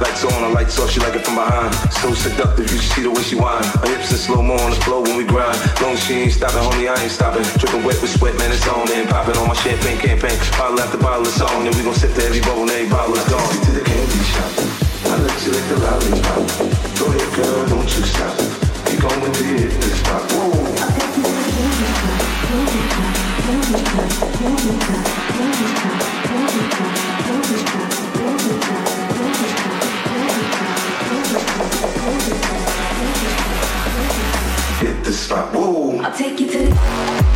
Lights 0.00 0.24
on, 0.24 0.44
I 0.44 0.48
lights 0.52 0.78
off, 0.78 0.90
she 0.90 1.00
like 1.00 1.16
it 1.16 1.24
from 1.24 1.34
behind. 1.34 1.74
So 2.00 2.12
seductive, 2.14 2.70
you 2.70 2.78
should 2.78 2.92
see 2.92 3.02
the 3.02 3.10
way 3.10 3.22
she 3.22 3.34
whine. 3.34 3.64
Her 3.80 3.88
hips 3.88 4.12
in 4.12 4.18
slow 4.18 4.42
mo 4.42 4.54
on 4.54 4.70
the 4.70 4.80
floor 4.84 5.02
when 5.02 5.16
we 5.16 5.24
grind. 5.24 5.58
Long 5.80 5.96
as 5.96 6.04
she 6.04 6.14
ain't 6.14 6.32
stopping, 6.32 6.62
homie, 6.62 6.86
I 6.88 7.00
ain't 7.02 7.10
stopping. 7.10 7.42
Dripping 7.58 7.82
wet 7.82 8.00
with 8.00 8.12
sweat, 8.12 8.36
man, 8.38 8.52
it's 8.52 8.66
on. 8.68 8.86
And 8.92 9.08
popping 9.08 9.36
on 9.36 9.48
my 9.48 9.54
champagne 9.54 9.98
campaign. 9.98 10.38
Bottle 10.58 10.80
after 10.80 10.98
bottle, 10.98 11.26
it's 11.26 11.40
on. 11.40 11.66
And 11.66 11.74
we 11.74 11.82
gon' 11.82 11.94
sip 11.94 12.14
to 12.14 12.22
every 12.22 12.40
bubble, 12.40 12.62
and 12.62 12.70
every 12.70 12.88
bottle 12.88 13.16
is 13.16 13.24
gone. 13.28 13.48
to 13.64 13.70
the 13.72 13.82
candy 13.82 14.22
shop. 14.28 14.52
I 15.08 15.16
let 15.18 15.36
you 15.44 15.50
lick 15.56 15.66
the 15.72 15.76
lollipop. 15.80 16.44
Go 17.00 17.06
ahead, 17.08 17.30
girl, 17.34 17.66
don't 17.72 17.88
you 17.88 18.04
stop. 18.04 18.36
Keep 18.86 19.00
going 19.00 19.32
till 19.32 19.46
you 19.46 19.56
hit 19.66 19.72
the 19.80 19.90
spot. 19.96 20.22
Whoa. 20.32 20.68
Hit 27.48 27.66
the 27.66 27.97
Whoa. 35.28 35.98
I'll 35.98 36.16
take 36.16 36.40
you 36.40 36.50
to 36.50 36.58
the 36.58 37.27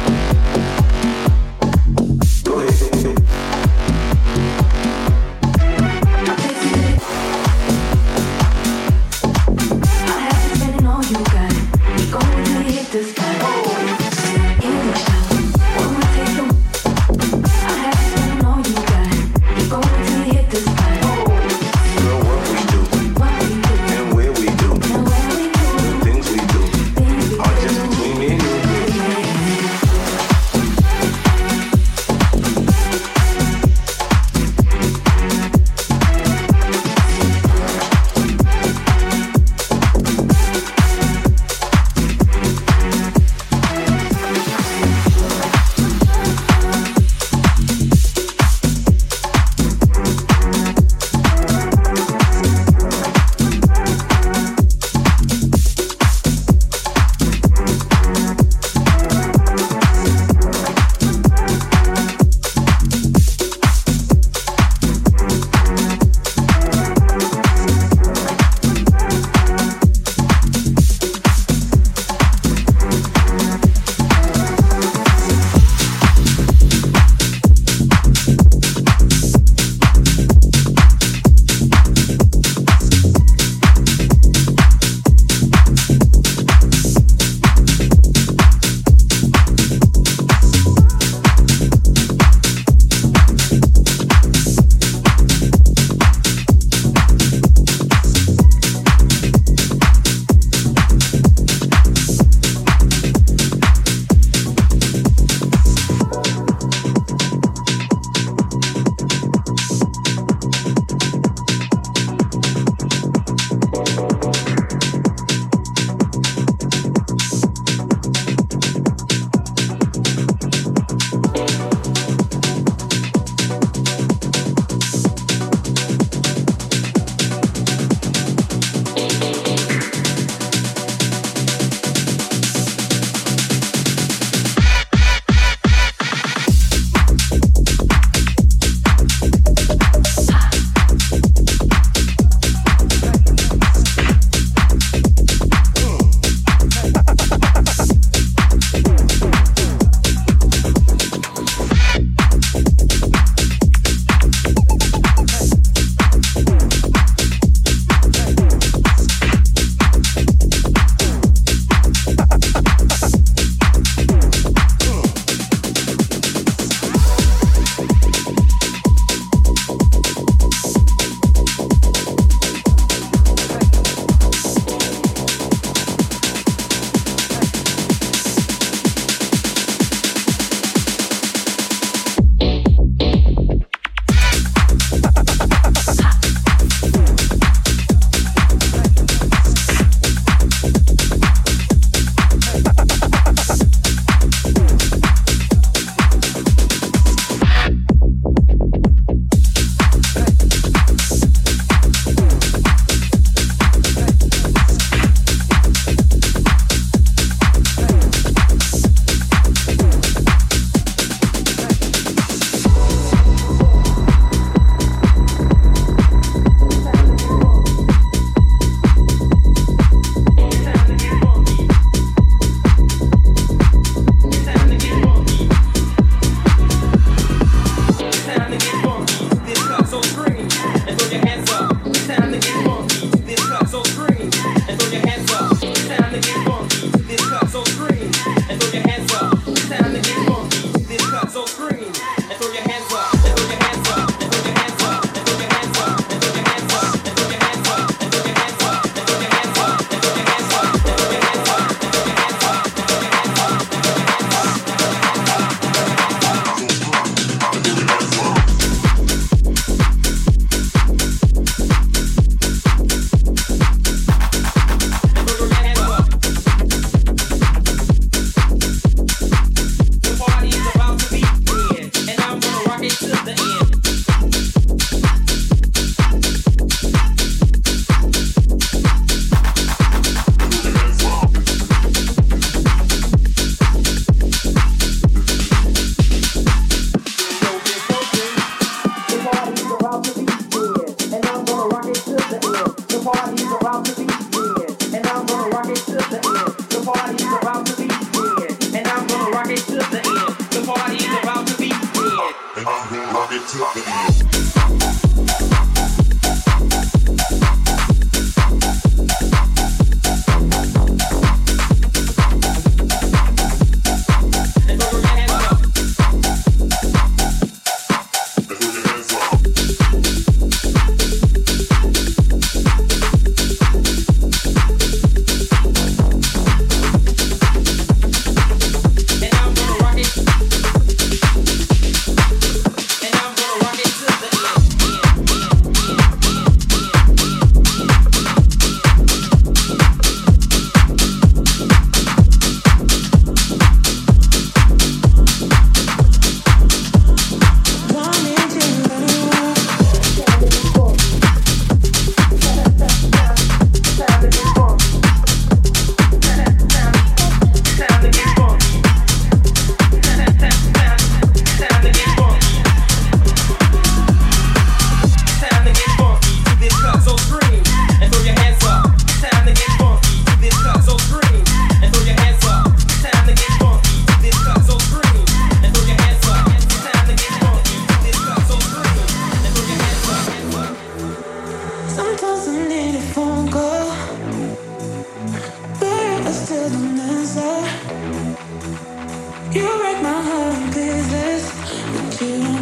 break 389.93 390.03
my 390.03 390.23
heart 390.23 390.77
is 390.77 391.09
this. 391.11 392.21
You 392.21 392.62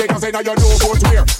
Let 0.00 0.12
me 0.12 0.18
see 0.18 1.14
ya. 1.14 1.39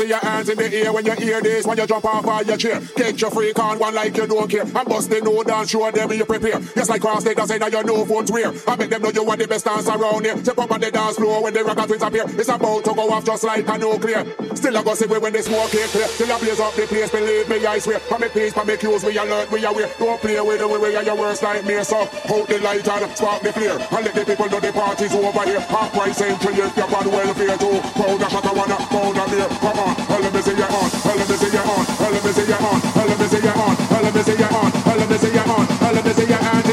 when 0.00 1.06
you 1.06 1.12
hear 1.12 1.40
this, 1.40 1.66
when 1.66 1.78
you 1.78 1.86
jump 1.86 2.04
off 2.04 2.26
of 2.26 2.46
your 2.46 2.56
chair. 2.56 2.80
Get 2.96 3.20
your 3.20 3.30
freak 3.30 3.58
on 3.58 3.78
one 3.78 3.94
like 3.94 4.16
you 4.16 4.26
don't 4.26 4.50
care. 4.50 4.62
I'm 4.74 4.86
busting 4.86 5.24
no 5.24 5.42
dance, 5.42 5.70
show 5.70 5.90
them 5.90 6.12
you 6.12 6.24
prepare. 6.24 6.60
Yes, 6.76 6.88
like 6.88 7.00
cross 7.00 7.24
they 7.24 7.34
say 7.34 7.58
now 7.58 7.66
you 7.66 7.82
know 7.84 8.04
phones 8.04 8.30
wear. 8.30 8.52
I 8.66 8.76
make 8.76 8.90
them 8.90 9.02
know 9.02 9.10
you 9.10 9.28
are 9.28 9.36
the 9.36 9.46
best 9.46 9.64
dance 9.64 9.88
around 9.88 10.24
here. 10.24 10.36
Step 10.38 10.58
up 10.58 10.70
on 10.70 10.80
the 10.80 10.90
dance 10.90 11.16
floor 11.16 11.42
when 11.42 11.54
the 11.54 11.64
rock 11.64 11.86
twins 11.86 12.02
appear. 12.02 12.24
It's 12.26 12.48
about 12.48 12.84
to 12.84 12.94
go 12.94 13.10
off 13.10 13.24
just 13.24 13.44
like 13.44 13.68
a 13.68 13.78
nuclear. 13.78 14.24
Still 14.54 14.76
I 14.78 14.82
go 14.82 14.94
see 14.94 15.06
when 15.06 15.32
they 15.32 15.42
smoke 15.42 15.74
it 15.74 15.90
clear. 15.90 16.08
Till 16.16 16.32
I 16.32 16.38
blaze 16.38 16.60
up 16.60 16.74
the 16.74 16.86
place, 16.86 17.10
believe 17.10 17.48
me, 17.48 17.66
I 17.66 17.78
swear. 17.78 17.98
For 17.98 18.18
me 18.18 18.28
peace, 18.28 18.52
for 18.52 18.64
me 18.64 18.76
cues, 18.76 19.04
we 19.04 19.18
alert, 19.18 19.50
we 19.50 19.64
aware. 19.64 19.90
Don't 19.98 20.20
play 20.20 20.40
with 20.40 20.60
the 20.60 20.68
way 20.68 20.78
we 20.78 20.96
are 20.96 21.02
your 21.02 21.16
worst 21.16 21.42
nightmare. 21.42 21.84
So 21.84 22.06
hold 22.30 22.48
the 22.48 22.58
light 22.60 22.86
and 22.86 23.16
spark 23.16 23.42
the 23.42 23.52
flare. 23.52 23.78
And 23.78 24.04
let 24.04 24.14
the 24.14 24.24
people 24.24 24.48
know 24.48 24.60
the 24.60 24.72
party's 24.72 25.14
over 25.14 25.44
here. 25.44 25.60
Half 25.60 25.92
price 25.92 26.20
entry 26.20 26.54
if 26.54 26.76
you're 26.76 26.96
on 26.96 27.06
welfare 27.10 27.58
too. 27.58 27.80
Powder 27.98 28.30
shot, 28.30 28.46
I 28.46 28.52
wanna 28.52 28.76
powder 28.88 29.26
beer. 29.30 29.48
Come 29.60 29.78
on, 29.78 29.92
let 30.08 30.32
me 30.32 30.40
see 30.40 30.56
you 30.56 30.64
on, 30.64 30.88
let 31.04 31.28
me 31.28 31.36
see 31.36 31.50
you 31.50 31.60
on, 31.60 31.82
let 32.00 32.24
me 32.24 32.30
see 32.32 32.46
you 32.46 32.54
on, 32.54 32.78
let 32.94 33.18
me 33.18 33.26
see 33.26 33.42
you 33.42 33.50
on, 33.50 33.74
let 33.90 34.14
me 34.14 34.22
see 34.22 34.36
you 34.38 34.48
on, 34.48 34.70
let 34.84 35.08
me 35.10 35.16
see 35.18 35.32
you 35.34 35.42
on, 35.44 35.66
let 35.94 36.04
me 36.04 36.12
see 36.12 36.26
you 36.26 36.34
on 36.34 36.63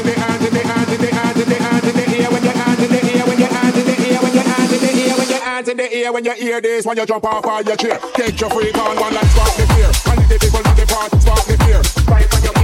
the 5.82 5.96
ear 5.98 6.12
when 6.12 6.24
you 6.24 6.32
hear 6.34 6.60
this 6.60 6.86
when 6.86 6.96
you 6.96 7.04
jump 7.04 7.24
off 7.24 7.44
of 7.44 7.66
your 7.66 7.76
chair. 7.76 7.98
Take 8.14 8.40
your 8.40 8.50
freak 8.50 8.76
on 8.78 8.94
one 8.96 9.14
like 9.14 9.26
spark 9.34 9.50
the 9.58 9.66
fear. 9.74 9.90
And 10.10 10.18
the 10.30 10.38
people 10.38 10.62
in 10.62 10.76
the 10.78 10.86
spark 10.86 11.42
the 11.50 11.56
fear. 11.64 11.82
Right 12.06 12.28
on 12.34 12.42
your 12.46 12.54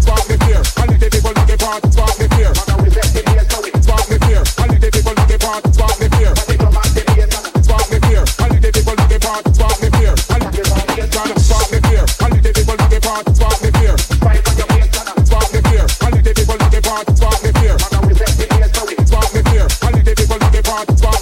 spark 0.00 0.24
the 0.24 0.36
fear. 0.40 0.60
And 0.80 0.88
the 0.96 1.08
people 1.12 1.36
in 1.36 1.44
the 1.44 1.56
spark 1.60 1.82
the 2.16 2.26
fear. 2.32 2.52
Spark 2.56 4.06
the 4.08 4.18
fear. 4.24 4.40
And 4.56 4.72
the 4.72 4.88
people 4.88 5.12
the 5.12 5.36
spark 5.36 5.96
the 6.00 6.08
fear. 6.16 6.32
Spark 7.62 7.86
the 7.92 8.00
fear. 8.00 8.24
And 8.32 8.56
the 8.62 8.70
people 8.72 8.96
the 8.96 9.20
spark 9.20 9.52
the 9.52 9.52
fear. 9.52 9.52
Spark 9.52 9.52
the 9.52 9.60
fear. 9.60 9.84
And 9.84 9.84
the 9.84 9.92
people 9.92 9.92
the 9.92 9.92
spark 9.92 9.92
the 9.92 9.92
fear. 9.92 10.16
Spark 10.98 11.70
the 11.72 11.80
fear. 11.82 12.16
And 12.20 12.40
the 12.40 12.54
people 12.54 12.76
the 12.76 12.98
spark 13.02 13.60
the 13.60 13.70
fear. 13.72 13.96
And 19.82 21.21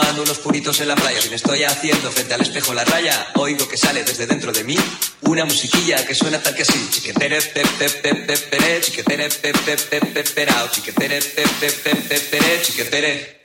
Fumando 0.00 0.22
unos 0.22 0.38
puritos 0.38 0.80
en 0.80 0.88
la 0.88 0.94
playa, 0.94 1.20
me 1.28 1.36
estoy 1.36 1.64
haciendo 1.64 2.10
frente 2.10 2.32
al 2.34 2.40
espejo 2.40 2.72
la 2.72 2.84
raya, 2.84 3.32
oigo 3.34 3.68
que 3.68 3.76
sale 3.76 4.02
desde 4.02 4.26
dentro 4.26 4.50
de 4.50 4.64
mí 4.64 4.76
una 5.22 5.44
musiquilla 5.44 6.06
que 6.06 6.14
suena 6.14 6.40
tal 6.42 6.54
que 6.54 6.62
así. 6.62 6.88
Chiquetere 6.90 7.40
pe 7.42 7.62
pe 7.78 7.90
pe 7.90 8.14
pe 8.14 8.36
pere, 8.36 8.80
chiquetere 8.80 9.28
pe 9.28 9.52
pe 9.52 9.76
pe 9.76 10.00
pe 10.00 10.22
perao, 10.22 10.68
chiquetere 10.70 11.20
pe 11.20 11.44
pe 11.60 11.70
pe 11.70 11.94
pe 11.96 12.20
pere, 12.20 12.62
chiquetere. 12.62 13.40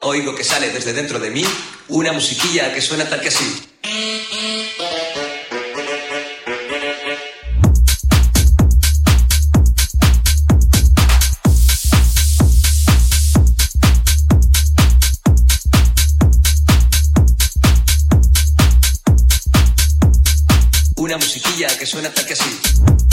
Oigo 0.00 0.34
que 0.34 0.44
sale 0.44 0.68
desde 0.70 0.92
dentro 0.92 1.18
de 1.18 1.30
mí 1.30 1.44
una 1.88 2.12
musiquilla 2.12 2.74
que 2.74 2.82
suena 2.82 3.08
tal 3.08 3.20
que 3.20 3.28
así. 3.28 3.64
Musiquilla 21.34 21.66
que 21.76 21.84
suena 21.84 22.12
tal 22.14 22.24
que 22.26 22.34
así. 22.34 23.03